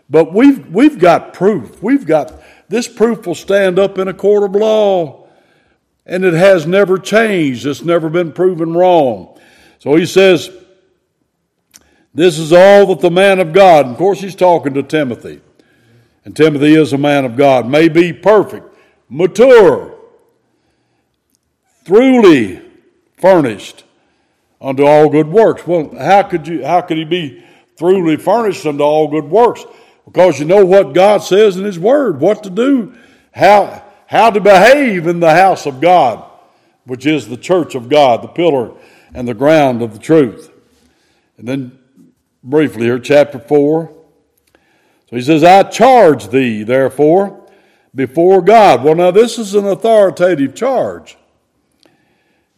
[0.09, 1.81] But we've, we've got proof.
[1.83, 2.33] We've got
[2.69, 5.27] this proof will stand up in a court of law.
[6.05, 7.65] And it has never changed.
[7.65, 9.37] It's never been proven wrong.
[9.79, 10.49] So he says,
[12.13, 15.41] This is all that the man of God, of course, he's talking to Timothy.
[16.25, 18.67] And Timothy is a man of God, may be perfect,
[19.09, 19.97] mature,
[21.85, 22.61] truly
[23.17, 23.83] furnished
[24.59, 25.65] unto all good works.
[25.65, 27.43] Well, how could you how could he be
[27.77, 29.65] truly furnished unto all good works?
[30.05, 32.93] Because you know what God says in his word, what to do,
[33.31, 36.23] how how to behave in the house of God,
[36.85, 38.73] which is the church of God, the pillar
[39.13, 40.51] and the ground of the truth.
[41.37, 41.79] And then
[42.43, 43.91] briefly here, chapter 4.
[45.09, 47.45] So he says, I charge thee, therefore,
[47.93, 48.83] before God.
[48.83, 51.17] Well, now this is an authoritative charge.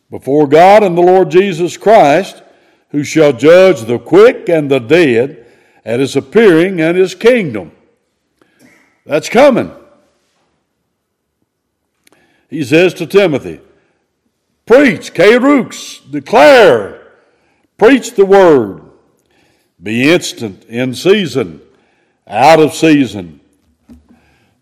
[0.10, 2.44] Before God and the Lord Jesus Christ,
[2.90, 5.48] who shall judge the quick and the dead
[5.84, 7.72] at his appearing and his kingdom.
[9.06, 9.72] That's coming.
[12.50, 13.60] He says to Timothy,
[14.68, 17.12] Preach, kerux, declare,
[17.78, 18.93] preach the word.
[19.84, 21.62] Be instant in season,
[22.26, 23.42] out of season.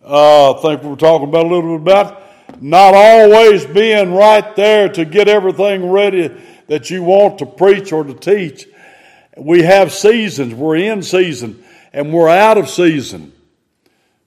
[0.03, 2.23] Uh, I think we're talking about a little bit about
[2.59, 8.03] not always being right there to get everything ready that you want to preach or
[8.03, 8.65] to teach.
[9.37, 10.55] We have seasons.
[10.55, 11.63] We're in season
[11.93, 13.31] and we're out of season.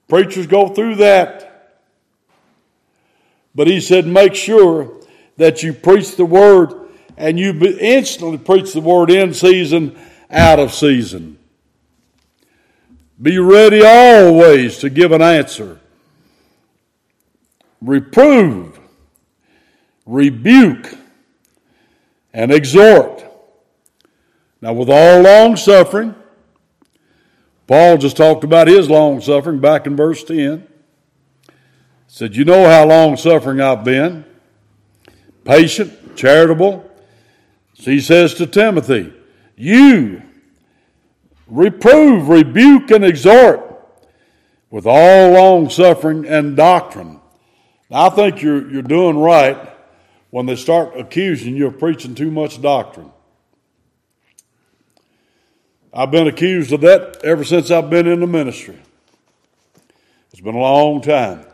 [0.07, 1.81] Preachers go through that.
[3.53, 4.91] But he said, make sure
[5.35, 6.73] that you preach the word
[7.17, 9.97] and you instantly preach the word in season,
[10.29, 11.37] out of season.
[13.21, 15.79] Be ready always to give an answer.
[17.81, 18.79] Reprove,
[20.05, 20.93] rebuke,
[22.33, 23.23] and exhort.
[24.61, 26.15] Now, with all long suffering,
[27.67, 30.67] Paul just talked about his long suffering back in verse 10
[32.15, 34.23] said, You know how long suffering I've been,
[35.43, 36.89] patient, charitable.
[37.73, 39.11] So he says to Timothy,
[39.55, 40.21] You
[41.47, 43.61] reprove, rebuke, and exhort
[44.69, 47.21] with all long suffering and doctrine.
[47.89, 49.69] Now, I think you're, you're doing right
[50.31, 53.11] when they start accusing you of preaching too much doctrine.
[55.93, 58.77] I've been accused of that ever since I've been in the ministry.
[60.31, 61.45] It's been a long time.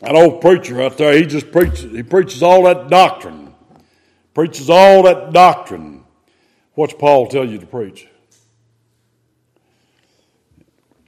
[0.00, 3.47] That old preacher out there, he just preaches, he preaches all that doctrine.
[4.38, 6.04] Preaches all that doctrine.
[6.74, 8.06] What's Paul tell you to preach?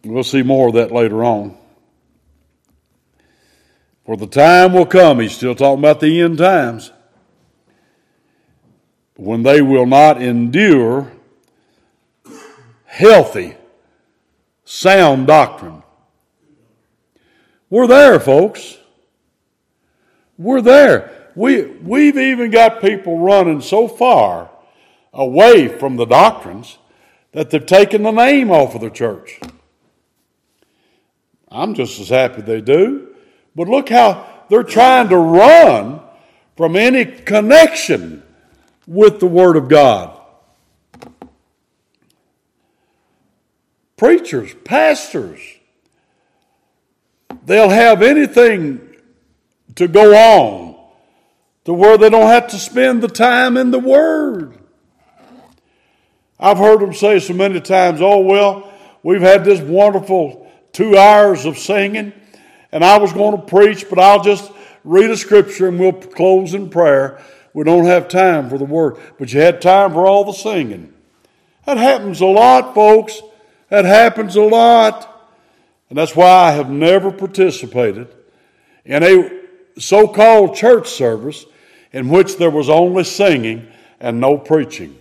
[0.03, 1.57] We'll see more of that later on.
[4.05, 6.91] For the time will come, he's still talking about the end times,
[9.15, 11.13] when they will not endure
[12.85, 13.55] healthy,
[14.65, 15.85] sound doctrine.
[17.69, 18.77] We're there, folks.
[20.37, 21.20] We're there.
[21.35, 24.51] We, we've even got people running so far
[25.13, 26.79] away from the doctrines
[27.33, 29.41] that they've taken the name off of the church.
[31.49, 33.15] I'm just as happy they do.
[33.55, 36.01] But look how they're trying to run
[36.57, 38.23] from any connection
[38.87, 40.17] with the Word of God.
[43.97, 45.41] Preachers, pastors,
[47.45, 48.81] they'll have anything
[49.75, 50.70] to go on
[51.65, 54.59] to where they don't have to spend the time in the Word.
[56.39, 61.45] I've heard them say so many times, oh, well, we've had this wonderful two hours
[61.45, 62.13] of singing,
[62.73, 64.51] and I was going to preach, but I'll just
[64.85, 67.23] read a scripture and we'll close in prayer.
[67.53, 70.95] We don't have time for the Word, but you had time for all the singing.
[71.67, 73.21] That happens a lot, folks.
[73.69, 75.07] That happens a lot.
[75.89, 78.09] And that's why I have never participated
[78.85, 79.40] in a
[79.79, 81.45] so called church service
[81.93, 83.69] in which there was only singing
[83.99, 84.97] and no preaching.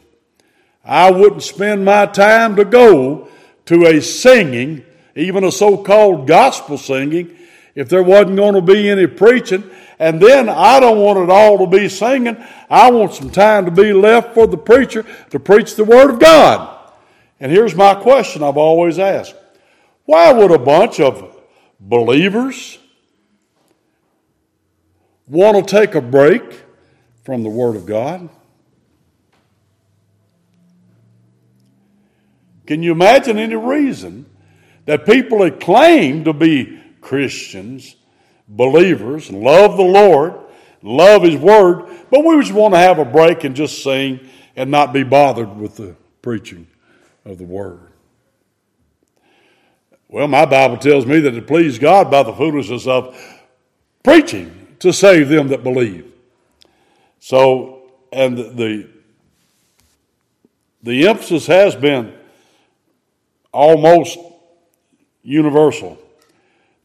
[0.83, 3.27] I wouldn't spend my time to go
[3.65, 4.83] to a singing,
[5.15, 7.37] even a so called gospel singing,
[7.75, 9.69] if there wasn't going to be any preaching.
[9.99, 12.37] And then I don't want it all to be singing.
[12.69, 16.19] I want some time to be left for the preacher to preach the Word of
[16.19, 16.77] God.
[17.39, 19.35] And here's my question I've always asked
[20.05, 21.35] Why would a bunch of
[21.79, 22.78] believers,
[25.29, 26.63] want to take a break
[27.23, 28.29] from the Word of God?
[32.65, 34.25] Can you imagine any reason
[34.85, 37.95] that people that claim to be Christians,
[38.47, 40.35] believers, love the Lord,
[40.81, 44.19] love His Word, but we just want to have a break and just sing
[44.55, 46.67] and not be bothered with the preaching
[47.25, 47.91] of the Word?
[50.07, 53.15] Well, my Bible tells me that it pleased God by the foolishness of
[54.03, 56.11] preaching to save them that believe.
[57.19, 58.89] So, and the
[60.81, 62.13] the emphasis has been
[63.51, 64.17] almost
[65.23, 65.97] universal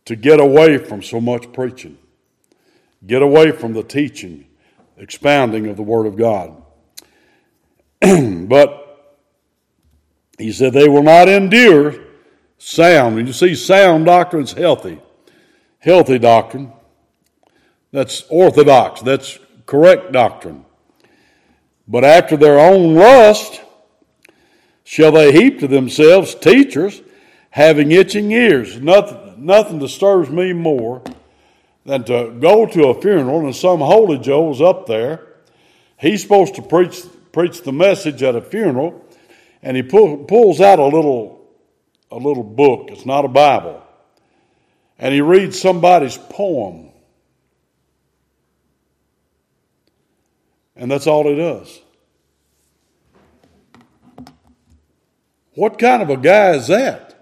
[0.07, 1.97] to get away from so much preaching,
[3.07, 4.47] get away from the teaching,
[4.97, 6.61] expounding of the Word of God.
[8.01, 8.84] but
[10.38, 11.95] he said they will not endure
[12.59, 13.18] sound.
[13.18, 15.01] And you see, sound doctrine is healthy.
[15.78, 16.72] Healthy doctrine.
[17.95, 19.03] That's orthodox.
[19.03, 20.64] That's correct doctrine.
[21.86, 23.61] But after their own lust
[24.82, 27.01] shall they heap to themselves teachers
[27.51, 28.80] having itching ears.
[28.80, 31.05] Nothing, nothing disturbs me more
[31.86, 35.28] than to go to a funeral and some holy Joe's up there.
[35.97, 39.05] He's supposed to preach preach the message at a funeral,
[39.62, 41.49] and he pull, pulls out a little
[42.11, 42.88] a little book.
[42.90, 43.80] It's not a Bible,
[44.99, 46.84] and he reads somebody's poem,
[50.76, 51.80] and that's all he does.
[55.54, 57.14] What kind of a guy is that?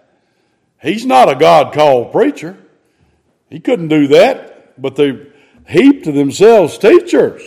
[0.80, 2.56] He's not a God called preacher.
[3.50, 5.26] He couldn't do that, but they
[5.68, 7.42] heap to themselves teachers,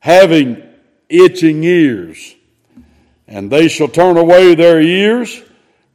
[0.00, 0.62] having
[1.08, 2.34] itching ears.
[3.28, 5.42] And they shall turn away their ears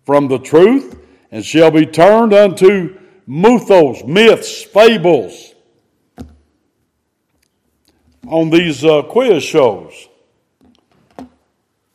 [0.06, 0.98] from the truth
[1.32, 5.55] and shall be turned unto muthos, myths, fables
[8.28, 10.08] on these uh, quiz shows.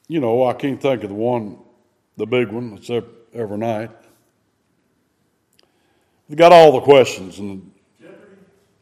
[0.08, 1.58] You know, I can't think of the one,
[2.16, 2.90] the big one that's
[3.32, 3.90] every night.
[6.28, 7.70] They got all the questions and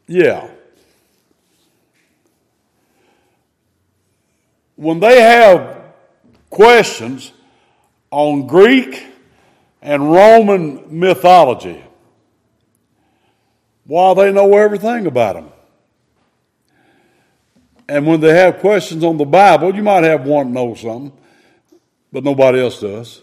[0.07, 0.49] yeah.
[4.79, 5.77] when they have
[6.49, 7.33] questions
[8.11, 9.07] on Greek
[9.81, 11.83] and Roman mythology,
[13.83, 15.51] while they know everything about them.
[17.89, 21.11] And when they have questions on the Bible, you might have one know something,
[22.11, 23.21] but nobody else does.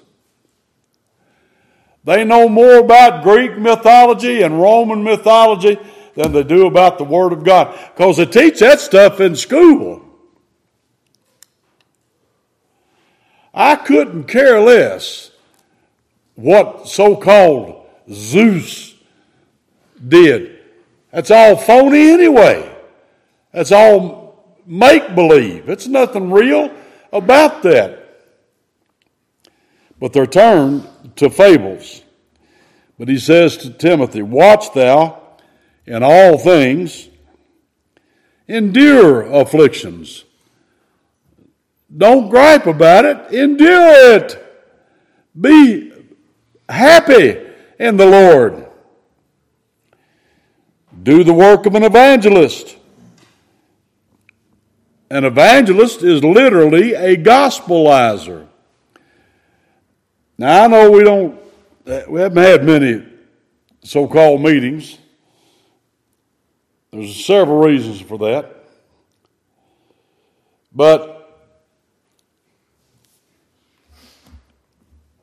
[2.02, 5.78] They know more about Greek mythology and Roman mythology
[6.16, 10.02] than they do about the Word of God because they teach that stuff in school.
[13.54, 15.30] I couldn't care less
[16.34, 18.96] what so called Zeus
[20.08, 20.58] did.
[21.12, 22.68] That's all phony anyway.
[23.52, 24.25] That's all
[24.66, 25.68] make believe.
[25.68, 26.70] It's nothing real
[27.12, 28.02] about that.
[29.98, 32.02] But they're turned to fables.
[32.98, 35.22] But he says to Timothy, Watch thou
[35.86, 37.08] in all things,
[38.48, 40.24] endure afflictions
[41.94, 44.42] don't gripe about it, endure it.
[45.38, 45.92] Be
[46.68, 47.38] happy
[47.78, 48.66] in the Lord.
[51.02, 52.76] Do the work of an evangelist.
[55.08, 58.46] An evangelist is literally a gospelizer.
[60.36, 61.38] Now, I know we don't,
[61.86, 63.06] uh, we haven't had many
[63.84, 64.98] so called meetings.
[66.90, 68.64] There's several reasons for that.
[70.74, 71.16] But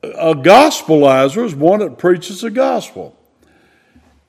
[0.02, 3.16] a gospelizer is one that preaches the gospel.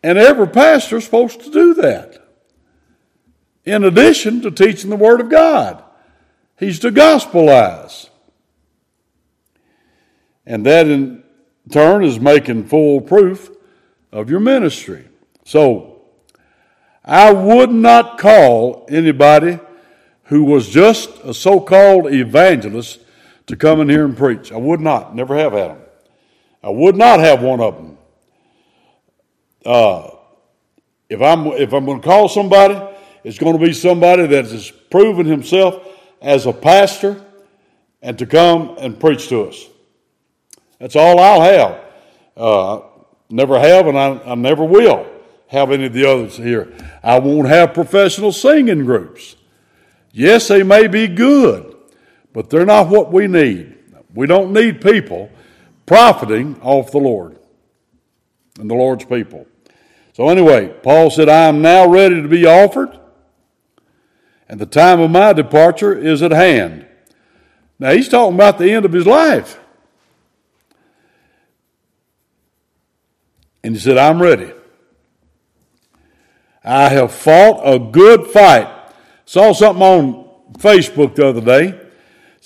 [0.03, 2.24] And every pastor is supposed to do that.
[3.65, 5.83] In addition to teaching the Word of God,
[6.57, 8.09] he's to gospelize.
[10.45, 11.23] And that in
[11.71, 13.49] turn is making full proof
[14.11, 15.07] of your ministry.
[15.43, 16.01] So,
[17.03, 19.59] I would not call anybody
[20.25, 22.99] who was just a so called evangelist
[23.47, 24.51] to come in here and preach.
[24.51, 25.81] I would not, never have had them.
[26.63, 27.97] I would not have one of them.
[29.63, 30.09] Uh,
[31.09, 32.75] if I'm if I'm going to call somebody,
[33.25, 35.83] it's going to be somebody that has proven himself
[36.21, 37.19] as a pastor
[38.03, 39.65] and to come and preach to us.
[40.77, 41.81] That's all I'll have.
[42.37, 42.81] Uh,
[43.31, 45.07] never have, and I, I never will
[45.47, 46.71] have any of the others here.
[47.01, 49.35] I won't have professional singing groups.
[50.11, 51.75] Yes, they may be good,
[52.31, 53.75] but they're not what we need.
[54.13, 55.31] We don't need people
[55.87, 57.39] profiting off the Lord
[58.59, 59.47] and the Lord's people.
[60.13, 62.99] So, anyway, Paul said, I am now ready to be offered,
[64.47, 66.85] and the time of my departure is at hand.
[67.79, 69.59] Now, he's talking about the end of his life.
[73.63, 74.53] And he said, I'm ready.
[76.63, 78.69] I have fought a good fight.
[79.25, 80.29] Saw something on
[80.59, 81.81] Facebook the other day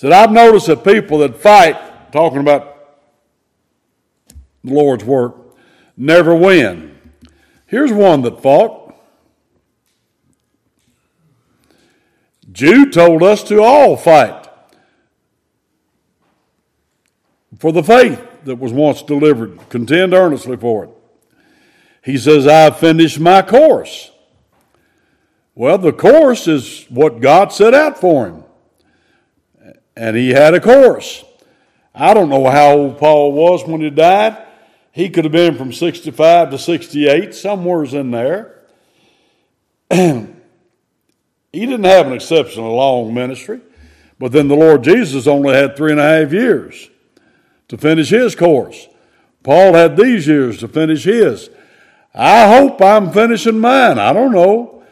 [0.00, 2.96] said, I've noticed that people that fight, talking about
[4.64, 5.36] the Lord's work,
[5.94, 6.98] never win.
[7.66, 8.79] Here's one that fought.
[12.52, 14.48] Jude told us to all fight
[17.58, 20.90] for the faith that was once delivered, contend earnestly for it.
[22.02, 24.10] He says, I've finished my course.
[25.54, 28.44] Well, the course is what God set out for him.
[29.94, 31.22] And he had a course.
[31.94, 34.46] I don't know how old Paul was when he died.
[34.92, 38.56] He could have been from 65 to 68, somewhere's in there.
[41.52, 43.60] he didn't have an exceptionally long ministry,
[44.18, 46.90] but then the Lord Jesus only had three and a half years
[47.68, 48.86] to finish his course.
[49.42, 51.50] Paul had these years to finish his.
[52.14, 53.98] I hope I'm finishing mine.
[53.98, 54.82] I don't know.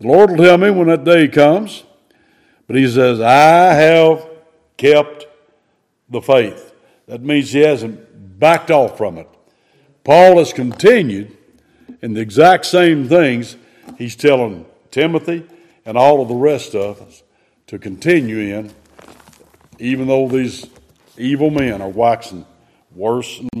[0.00, 1.84] The Lord will tell me when that day comes.
[2.66, 4.28] But he says, I have
[4.76, 5.26] kept
[6.08, 6.74] the faith.
[7.06, 9.28] That means he hasn't backed off from it.
[10.04, 11.36] Paul has continued
[12.00, 13.56] in the exact same things
[13.98, 15.46] he's telling Timothy
[15.84, 17.22] and all of the rest of us
[17.66, 18.72] to continue in,
[19.78, 20.66] even though these
[21.16, 22.46] evil men are waxing
[22.94, 23.52] worse and worse.